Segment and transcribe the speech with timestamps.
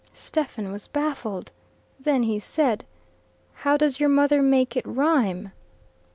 [0.15, 1.51] Stephen was baffled.
[1.99, 2.85] Then he said,
[3.53, 5.51] "How does your mother make it rhyme?"